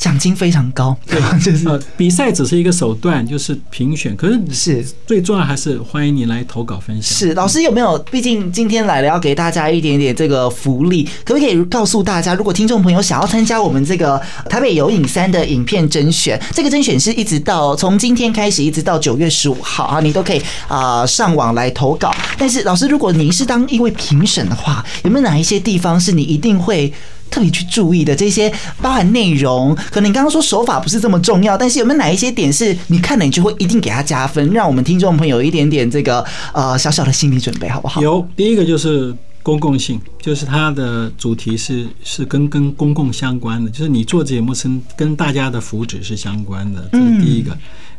[0.00, 4.16] 奖金非常高，对， 就是呃，比赛只是一个手段，就是评选。
[4.16, 7.18] 可是是最重要，还是欢迎你来投稿分享。
[7.18, 7.98] 是老师有没有？
[8.10, 22.10] 毕竟今天来了，要给大家一点点这个福利，可不可以告诉大家，如果听众朋友想要参加我们这个台北有影三的影片甄选，这个甄选是一直到从今天开始，一直到九月十五号啊，你都可以啊上网来投稿。
[22.38, 26.90] 但是老师，如果您是当一位评审的话，有没有哪一些地方是你一定会？
[27.30, 38.02] 特别去注意的这些包含内容，可能你刚刚说手法不是这么重要，但是有没有哪一些点是你看了你就会一定给他加分，让我们听众朋友有一点点这个呃小小的心理准备，好不好？
[38.02, 47.56] 有，第一个就是公共性，就是它的主题是是跟跟公共相关的，就是你做节目是跟大家的福祉是相关的，这是第一个。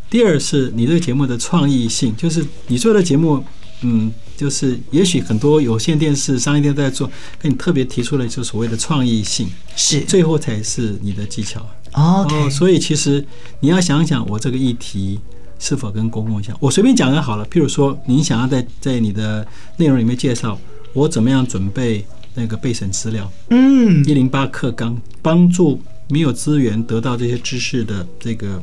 [0.10, 3.44] 第二是你这个节目的创意性，就是你做的节目。
[3.84, 11.64] 嗯，就是也许很多有线电视、商业电视在做，跟你特别提出了就所谓的创意性，是最后才是你的技巧。
[11.94, 13.24] 哦，所以其实
[13.60, 15.20] 你要想想，我这个议题
[15.60, 16.58] 是否跟公共相。
[16.60, 19.46] 我随便讲个好了，譬如说，你想要在在你的
[19.78, 20.60] 内容里面介绍
[20.94, 28.60] 我怎么样准备那个备审资料，嗯，一零八课纲帮助没有资源得到这些知识的这个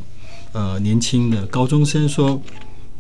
[0.50, 2.42] 呃年轻的高中生说。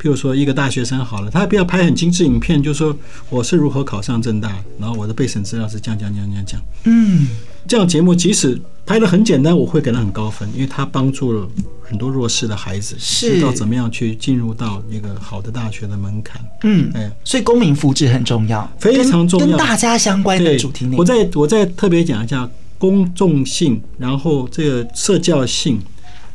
[0.00, 2.96] 譬如说，一个大学生好了，他不要拍很精致影片，就说
[3.28, 6.60] 我是如何考上政大，然后我的备审资料是这样这样这样这样讲。
[6.84, 7.26] 嗯，
[7.66, 11.48] 这样节目即使拍的很简单，我会给他很高分，因为他帮助了
[11.82, 16.40] 很多弱势的孩子，知道怎么样去进入到一个好的大学的门槛。
[16.62, 21.00] 嗯，哎，所以公民福祉很重要，非常重要，跟大家相关的主题内容。
[21.00, 25.80] 我再我再特别讲一下公众性，然后这个社教性，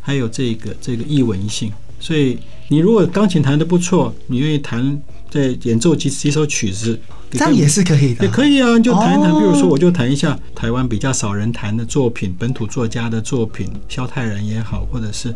[0.02, 2.38] 还有这个这个译文性，所以。
[2.74, 9.32] 你如果钢琴弹得不错，你愿意弹在演奏几几首曲子，这样也是可以的，也可以啊，你就弹一弹。
[9.32, 15.36] 比如说，我就弹一下台湾比较少人弹的作品，本土作家的作品，萧泰然也好，或者是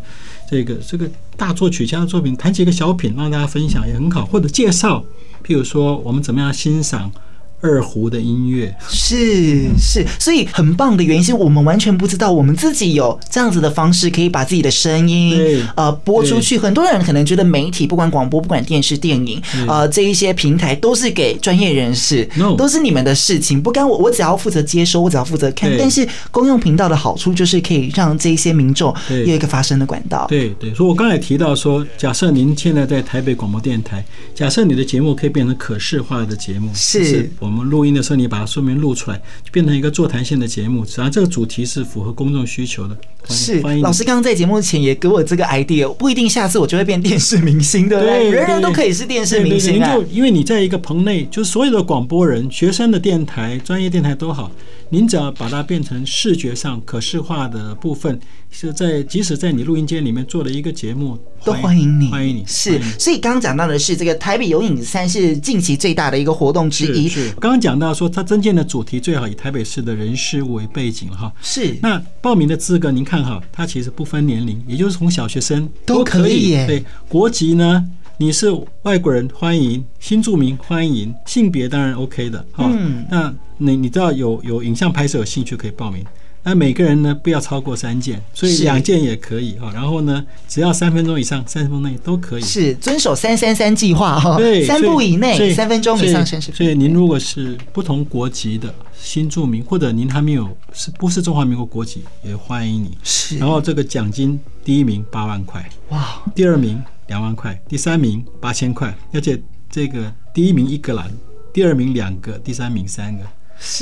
[0.50, 5.04] 这个这个大作曲家的作品，弹几个小品让大家分享也很好，或者介绍，
[5.46, 7.12] 譬如说我们怎么样欣赏。
[7.60, 16.56] 二胡的音乐是是，所以很棒的原因是我们完全不知道我们自己有这样子的方式可以把自己的声音呃播出去。
[16.56, 25.68] 很多人可能觉得媒体不管广播不管电视电影呃这一些平台都是给专业人士，都是你们的事情，不干我，我只要负责接收，我只要负责看。
[25.76, 30.26] 但是公用频道的好处就是可以让这一些民众有一个发声的管道。
[30.28, 37.28] 对对，所以我刚才提到说，假设您现在在台北广播电台，假设你的节目可以变成可视化的节目，是。
[37.48, 40.84] 我们录音的时候，你把它顺便录出来，就变成一个座谈性的节目。
[40.84, 42.96] 只要这个主题是符合公众需求的，
[43.30, 43.60] 是。
[43.80, 48.30] 老师刚刚在节目前也给我这个 idea，不一定下次我就会变电视明星，对不对？
[48.30, 49.94] 人人都可以是电视明星啊。
[49.94, 54.50] 就因为你在一个棚内，就是所有的广播人、学生的电台、专业电台都好，
[54.90, 58.18] 您只要把它变成视觉上可视化的部分，
[58.50, 62.44] 是在即使在你录音间里面做了一个节目，都欢迎你，欢迎你。
[62.46, 62.80] 是。
[62.98, 67.08] 所以刚刚讲到的是这个台北有影三是近期最大的一个活动之一。
[67.08, 67.30] 是。
[67.32, 71.30] 刚刚讲到说，它征件的主题最好以台北市的人事物为背景哈。
[71.42, 71.76] 是。
[71.82, 76.52] 那报名的资格，您看哈，它其实不分年龄，也就是从小学生都可以。
[76.66, 76.82] 对。
[77.08, 77.84] 国籍呢，
[78.20, 78.52] 你是
[78.82, 82.68] 外国人欢迎，新住民欢迎，性别当然 OK 的哈。
[82.68, 83.06] 嗯。
[83.08, 86.04] 那你你知道有有影像拍摄有兴趣可以报名。
[86.42, 89.70] 那每个人呢，不要超过三件，所以两件也可以哈。
[89.72, 92.42] 然后呢，只要三分钟以上，三分钟内都可以。
[92.42, 94.36] 是遵守三三三计划哈。
[94.36, 96.56] 对，三步以内，三分钟以上三十分。
[96.56, 102.98] 所以您如果是不同国籍的新住民，或者您还没有是不是中华民国国籍，也欢迎你。
[103.04, 103.38] 是。
[103.38, 106.20] 然后这个奖金，第一名八万块，哇！
[106.34, 108.96] 第二名两万块，第三名八千块。
[109.12, 111.10] 而且这个第一名一个栏，
[111.52, 113.24] 第二名两个，第三名三个。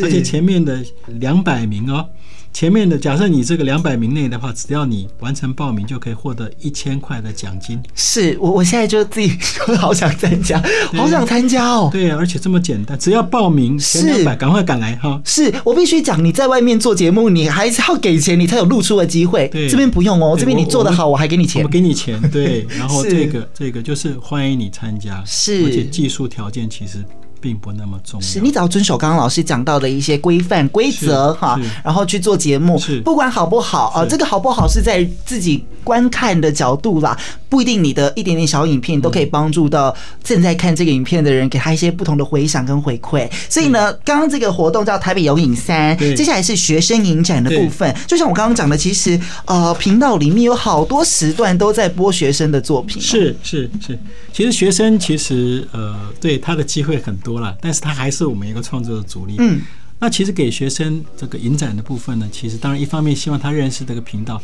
[0.03, 2.09] 而且前面的两百名哦。
[2.57, 7.79] 前面的假设你这个两百名内的话，只要你完成报名，就可以获得一千块的奖金。
[7.95, 10.59] 是我，我现在就自己说好想参加，
[10.95, 11.91] 好想参加哦。
[11.93, 15.21] 对啊，而且这么简单，只要报名前两百，赶快赶来哈。
[15.23, 19.49] 是我必须讲，你在外面做节目，你还是要给钱，你才有露出的机会。
[19.49, 21.63] 对，这边不用哦，这边你做的好，我还给你钱。
[21.63, 22.67] 我给你钱，对。
[22.71, 27.05] 然后这个这个就是欢迎你参加，是，而且技术条件其实。
[27.41, 37.17] 并不那么重要，是你只要遵守刚刚老师讲到的一些规范规则哈，然后去做节目，不管好不好啊，这个好不好是在自己观看的角度啦，
[37.49, 43.31] 不一定你的一点点小影片都可以帮助到正在看这个影片的人，给他一些不同的回响跟回馈。
[43.49, 47.95] 所以呢，刚刚这个活动叫台北有影三，接下来是学生影展的部分。
[48.07, 53.01] 就像我刚刚讲的，其实呃，频道里面有好多时段都在播学生的作品。
[53.01, 53.99] 是是是，
[54.33, 59.35] 其实学生其实呃，对他的机会很多了，但是他还是我们一个创作的主力。
[59.39, 59.61] 嗯。
[59.99, 64.41] 那其实给学生这个影展的部分呢，其实当然一方面希望他认识这个频道，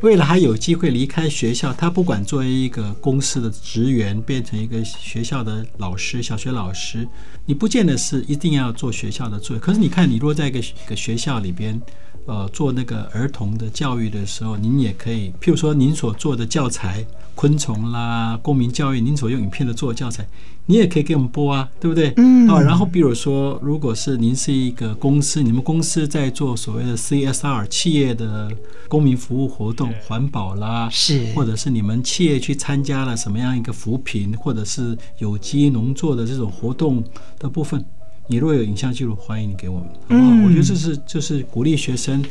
[0.00, 7.06] 为了他有机会离开学校，他不管作为一个公司的职员，变成一个学校的老师，小学老师，
[7.46, 9.60] 你不见得是一定要做学校的作业。
[9.60, 11.80] 可是你看，你如果在一个一个学校里边，
[12.26, 20.26] 呃，做那个儿童的教育的时候，您也可以，譬如说您所做的教材，昆虫啦、公民教育，您所用影片的做的教材。
[20.68, 22.12] 你也可以给我们播啊，对不对？
[22.16, 22.48] 嗯。
[22.48, 28.50] 啊，然后比如说，如果是您是一个公司，你们公司在做所谓的 CSR 企业的
[28.88, 37.04] 公民服务活动，环保啦，是，或者是你们企业去参加了什么样一个扶贫，或者是有机农作的这种活动
[37.38, 37.84] 的部分，
[38.28, 40.44] 你如果有影像记录，欢迎你给我们，好不好？
[40.44, 42.24] 我觉得这是就是鼓励学生，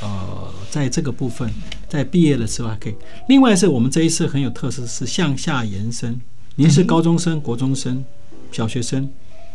[0.00, 1.52] 呃，在这个部分，
[1.88, 2.94] 在毕业的时候还可以。
[3.28, 6.20] 另外是我们这一次很有特色，是向下延伸。
[6.54, 8.04] 您是高中生、国中生、
[8.52, 9.08] 小学生，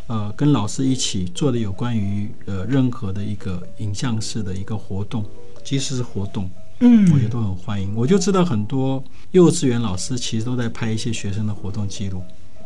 [0.08, 5.24] 呃，跟老师一起做的有关于呃任何的一个影像式的一个活动，
[5.64, 7.94] 即使是活动，嗯，我觉得都很欢迎。
[7.96, 12.22] 我就知道很多幼稚园老师其实都在拍一些学生的活动记录，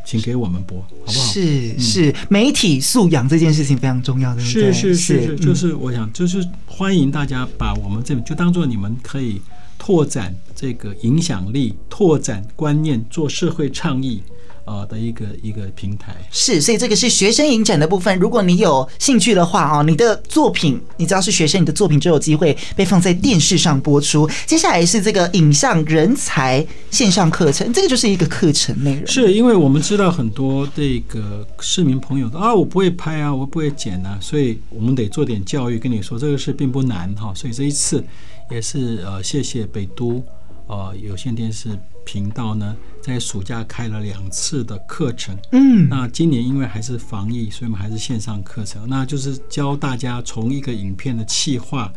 [0.09, 1.31] 请给我们播，好不好？
[1.31, 9.39] 是是，媒体素养这件事情非常重要的，是是是是，就是我想就是欢迎大家把我们这就当做你们可以。
[9.81, 14.21] 拓展这个影响力，拓展观念，做社会倡议
[14.69, 16.15] 啊的一个一个平台。
[16.29, 18.15] 是，所以这个是学生影展的部分。
[18.19, 24.29] 如果你有兴趣的话啊，你的作品，你只要是学生，你的作品就有机会被放在电视上播出。
[24.45, 29.07] 接下来是这个影像人才线上课程，这个就是一个课程内容。
[29.07, 37.33] 是因为我们知道很多这个市民朋友啊，我不会拍啊，我不会剪啊，所以我们得做点教育，跟你说这个事并不难哈。
[37.33, 38.03] 所以这一次。
[38.51, 40.23] 也是呃，谢谢北都
[40.65, 41.69] 呃有线电视
[42.11, 45.37] 频道呢，在暑假开了两次的课程。
[45.51, 48.81] 嗯，那今年因为还是防疫，所以我们还是线上课程。
[48.87, 51.93] 那就是教大家从一个影片的企划、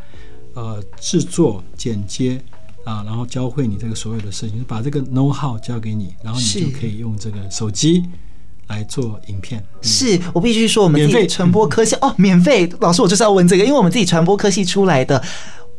[0.52, 2.38] 呃制作、剪接
[2.84, 8.04] 啊，然后教会你这个所有的事情，把这个 know how 教给你，然后你就可以用这个手机
[8.66, 9.64] 来做影片。
[9.80, 12.70] 是我必须说，我们自己传播科系哦，免费。
[12.80, 15.24] 老师，我就是要问这个，因为我们自己传播科系出来的。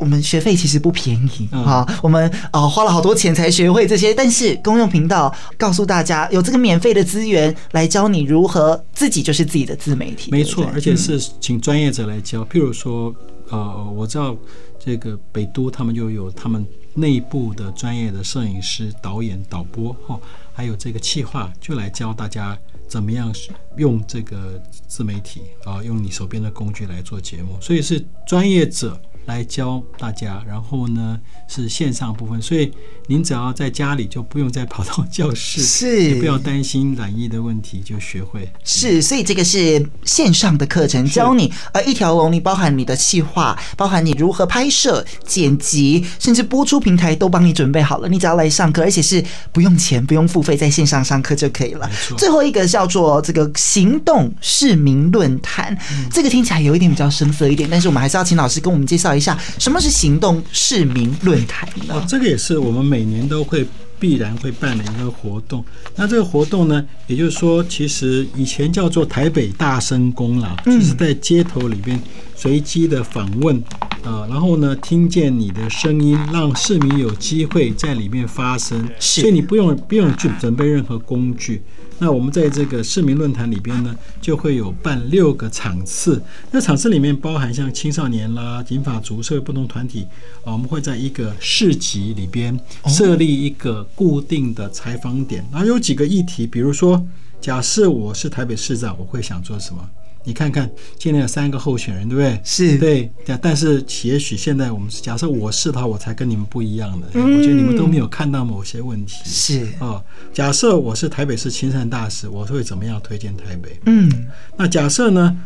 [0.04, 10.30] 我们学费其实不便宜啊，我们啊花了好多钱才学会这些，但是公用频道告诉大家有这个免费的资源来教你如何自己就是自己的自媒体。
[10.30, 12.44] 没错，而且是请专业者来教。
[12.44, 13.16] 譬如说，
[13.50, 14.36] 呃，我知道
[14.78, 20.20] 这个北都他们就有他们内部的专业的摄影师、导演、导播哈，
[20.52, 22.58] 还有这个企划，就来教大家
[22.89, 23.34] 怎么样
[23.78, 29.00] 用这个自媒体啊，用你手边的工具来做节目，所以是专业者。
[29.26, 32.72] 来教大家，然后呢是线上部分，所以
[33.08, 38.52] 您只要在家里就不用再跑到教室，是也不要担心染疫的问题，就学会。
[38.66, 51.90] 是，所以这个是线上的课程，教你呃一条龙，你包含你的企划，包含你如何拍摄、剪辑，甚至播出平台都帮你准备好了，你只要来上课，而且是不用钱、不用付费，在线上上课就可以了。
[52.18, 59.12] 最后一个叫做这个行动市民论坛，嗯，这个听起来有一点比较生涩一点，但是我们还是要请老师跟我们介绍。
[59.15, 61.95] 一下，什么是行动市民论坛呢？
[61.95, 63.65] 哦，这个也是我们每年都会
[63.99, 65.63] 必然会办的一个活动。
[65.95, 72.02] 那这个活动呢，也就是说，其实以前叫做台北大声公啦，就是在街头里边
[72.36, 73.56] 随机的访问
[74.04, 81.62] 啊，然后呢，听见你的声音，让市民有机会在里面发声，所以你不用不用去准备任何工具。
[82.00, 86.22] 那我们在这个市民论坛里边呢，就会有办六个场次。
[86.52, 90.08] 那场次里面包含像青少年啦、警法族、社会不同团体
[90.44, 95.46] 啊，我们会在一个市集里边设立一个固定的采访点。
[95.52, 97.06] 然后有几个议题，比如说，
[97.40, 99.90] 假设我是台北市长，我会想做什么？
[100.26, 102.40] 你看看，今天有三个候选人，对不对？
[102.44, 107.08] 是对，但是也许现在我们假设我是他，我才跟你们不一样的。
[107.14, 109.22] 嗯，我觉得你们都没有看到某些问题。
[109.26, 110.02] 是啊，
[110.34, 113.80] 假设我是台北市亲善大使，我会怎么样推荐台北？
[113.86, 114.10] 嗯，
[114.58, 115.38] 那假设呢，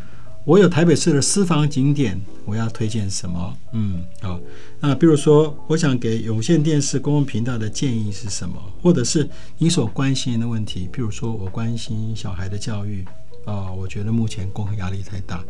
[0.44, 3.58] 我有台北市的私房景点，我要推荐什么？
[3.74, 4.40] 嗯，好，
[4.80, 8.56] 那比如说，我想给有线电视公共频道的建议是什么？
[8.82, 13.04] 或者是你所关心的问题，比如说我关心小孩的教育。
[13.48, 15.44] 啊、呃，我觉得目前公压力太大。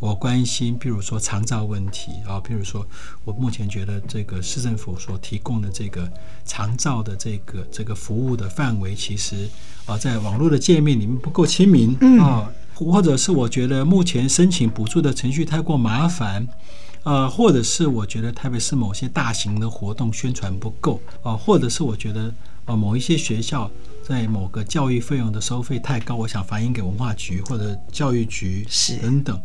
[0.00, 2.86] 我关心，比如说长照问题啊，比如说
[3.24, 6.08] 我目前觉得这个市政府所提供的这个
[6.44, 9.48] 长照的这个这个服务的范围，其实
[9.86, 16.46] 啊，在网络的界面里面不够亲民啊，或者是我觉得目前申请补助的程序太过麻烦
[17.02, 22.32] 啊，或者是我觉得特别是某些大型的活动宣传不够啊，或者是我觉得
[22.66, 23.68] 啊某一些学校
[24.08, 29.38] 在某个教育费用的收费太高，我想反映给文化局或者教育局是等等。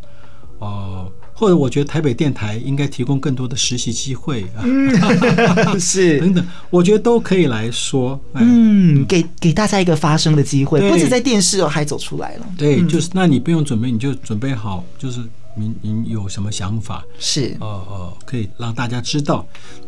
[0.59, 4.89] 哦，或者我觉得台北电台应该提供更多的实习机会啊，嗯、
[5.77, 12.45] 是等等，我觉得都可以来说，嗯，给给大家一个发声的机会，不止在电视哦，还走出来了。
[12.57, 15.19] 对，就是那你不用准备，你就准备好，就是。
[15.55, 17.03] 您您有什么想法？
[17.19, 19.45] 是哦哦，可以让大家知道。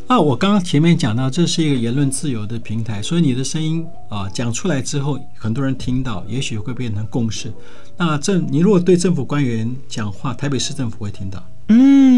[0.08, 7.52] 啊，我刚刚前面讲到，这是一个言论自由的平台，所以你的声音啊讲出来之后，很多人听到，也许会变成共识。
[7.98, 11.44] 那政，你如果对政府官员讲话，台北市政府会听到。
[11.70, 12.15] 嗯，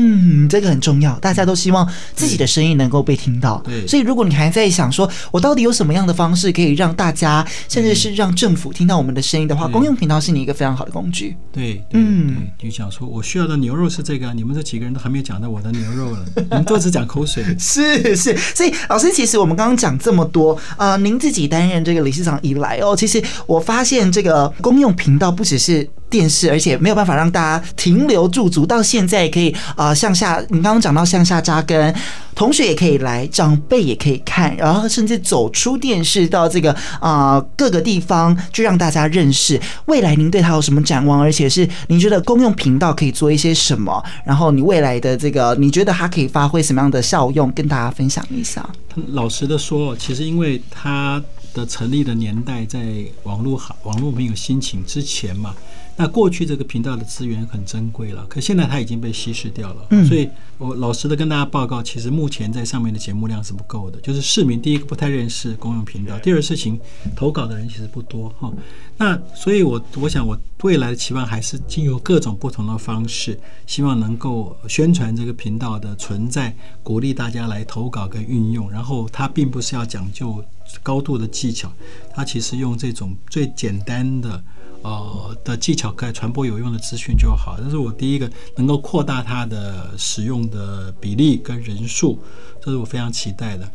[0.49, 3.61] 这个很重要，大家都希望自己的声音能够被听到。
[3.65, 11.35] 对，所以如果你还在想说，我到底有什么样的方式可以让大家，甚至是让政府听到我们的声音的话，公用频道是你一个非常好的工具。
[11.51, 17.43] 对，对嗯，就想说我需要的牛肉是这个，你们这几个人都还没有讲到我的牛肉了， 你们都只讲口水。
[17.59, 25.87] 是是，所以老师，其实我们刚刚讲这么多，呃，您自己担任这个理事长以来哦，其实我发现这个公用频道不只是。
[26.09, 30.41] 电视，而且没有办法让大家停留驻足，到现在可以啊、向下。
[30.49, 31.93] 你刚刚讲到向下扎根，
[32.33, 40.15] 同学也可以来，长辈也可以看，然后甚至走出电视到这个啊、各个地方，就让大家认识未来。
[40.15, 41.19] 您对他有什么展望？
[41.19, 44.03] 而且是您觉得公用频道可以做一些什么？
[44.25, 47.51] 然后你未来的这个，你觉得它可以发挥什么样的效用？
[47.51, 48.67] 跟大家分享一下。
[49.09, 51.21] 老实的说，其实因为它
[51.53, 52.79] 的成立的年代在
[53.23, 55.53] 网络网络没有兴起之前嘛。
[55.99, 59.87] 那过去这个频道的资源很珍贵了，可现在它已经被稀释掉了。
[59.89, 60.29] 嗯，所以
[60.59, 63.99] 我老实的跟大家报告，其实目前在上面的节目量是不够的。
[64.01, 66.79] 就是市民第一个不太认识公用频道，第二事情
[67.15, 68.53] 投稿的人其实不多哈。
[68.97, 78.69] 那所以我我想我未来的期望还是经由各种不同的方式，希望能够宣传这个频道的存在，鼓励大家来投稿跟运用。
[78.71, 80.45] 然后它并不是要讲究
[80.83, 81.73] 高度的技巧，
[82.13, 84.43] 它其实用这种最简单的。
[84.81, 92.19] 呃的技巧可以传播有用的资讯就好，这是我第一个能够扩大它的使用的比例跟人数，
[92.61, 93.65] 这是我非常期待的。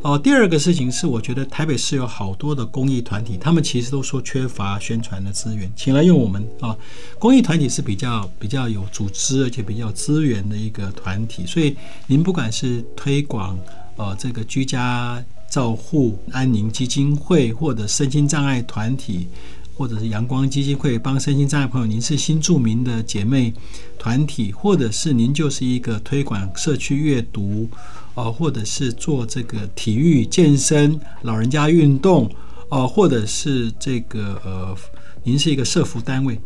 [0.00, 6.78] 哦、呃，第二个事情是，我觉得台北市有好多的公益团体，他们其实都说缺乏宣传的资源，请来用我们啊、呃。
[7.18, 13.58] 公益团体是比较比较有组织而且比较资源的一个团体，所以您不管是推广
[13.96, 19.26] 呃这个居家照护安宁基金会或者身心障碍团体。
[19.78, 23.54] 或者是阳光基金会帮身心障碍朋友，您是新著名的姐妹
[23.96, 27.70] 团体，或者是您就是一个推广社区阅读，
[28.14, 32.28] 呃，或者是做这个体育健身、老人家运动，
[32.70, 34.76] 呃，或者是这个呃，
[35.22, 36.40] 您是一个社服单位，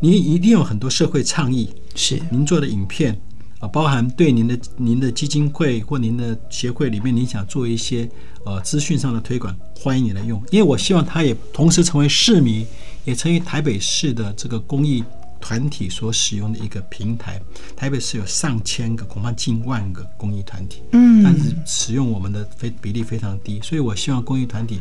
[0.00, 3.16] 您一定有很多社会倡议，是您做的影片。
[3.62, 8.10] 啊，包含对您的您的基金会或您的协会里面，您想做一些
[8.44, 10.42] 呃资讯上的推广，欢迎你来用。
[10.50, 12.66] 因为我希望它也同时成为市民，
[13.04, 15.04] 也成为台北市的这个公益
[15.40, 17.40] 团体所使用的一个平台。
[17.76, 24.80] 台北市有上千个，恐怕近万个公益团体，嗯，但是使用我们的非比例非常低，所以我希望公益团体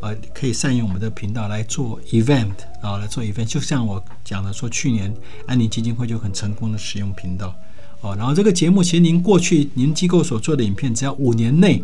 [0.00, 3.44] 呃可以善用我们的频道来做 event 啊，来做 event。
[3.44, 5.14] 就像我讲的说，去年
[5.46, 7.54] 安宁基金会就很成功的使用频道。
[8.02, 11.82] 哦，然后这个节目其实您过去您机构所做的影片，只要五年内，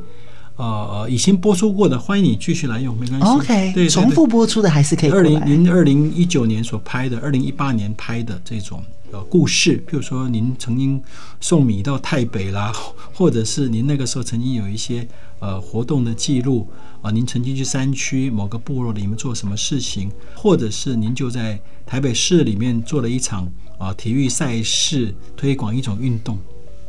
[0.56, 3.26] 呃，已经播出过的，欢迎你继续来用，没关系。
[3.26, 5.10] OK，对，重复播出的还是可以。
[5.10, 11.00] 二零您二零一九年所拍的，二零一八年拍的这种呃故事，譬如说您曾经
[11.40, 12.72] 送米到台北啦，
[13.14, 15.06] 或者是您那个时候曾经有一些
[15.38, 23.48] 呃活动的记录啊、呃，您曾经去山区某个部落里面做什么事情，或者是您就在台北市里面做了一场。
[23.78, 26.38] 啊，体育赛事推广一种运动，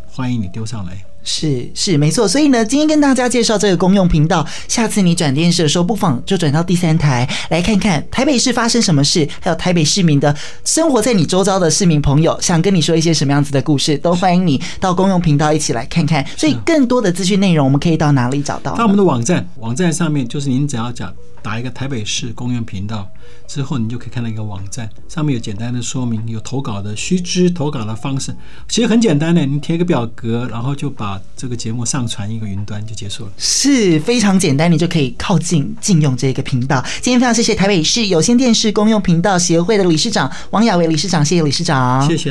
[0.08, 1.06] 欢迎你丢上来。
[1.22, 16.26] 是是没错，所以呢，今天跟大家介绍这个公用频道，下次你转电视的时候，不妨就转到第三台来看看台北市发生什么事，还有台北市民的生活在你周遭的市民朋友，想跟你说一些什么样子的故事，都欢迎你到公用频道一起来看看。
[16.38, 18.76] 所以更多的资讯内容，我们可以到哪里找到？
[18.76, 21.14] 到我们的网站，网站上面就是您只要讲。
[21.50, 23.10] 打一个台北市公用频道
[23.48, 28.36] 之后，你就可以看到一个网站，上面有简单的说明，有投稿的须知，投稿的方式，
[28.68, 36.86] 其实很简单的，你填一个表格，然后就把这个节目上传一个云端就结束了，是非常简单，你就可以靠近禁用这个频道。
[37.02, 42.30] 今天非常谢谢台北市有线电视公用频道协会的理事长王雅维理事长，谢谢理事长，谢谢。